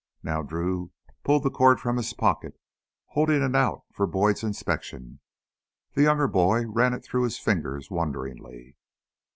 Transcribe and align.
Now 0.23 0.41
Drew 0.41 0.89
pulled 1.23 1.43
the 1.43 1.51
cord 1.51 1.79
from 1.79 1.97
his 1.97 2.11
pocket, 2.11 2.59
holding 3.09 3.43
it 3.43 3.55
out 3.55 3.83
for 3.93 4.07
Boyd's 4.07 4.41
inspection. 4.43 5.19
The 5.93 6.01
younger 6.01 6.27
boy 6.27 6.65
ran 6.65 6.95
it 6.95 7.03
through 7.05 7.21
his 7.21 7.37
fingers 7.37 7.91
wonderingly. 7.91 8.77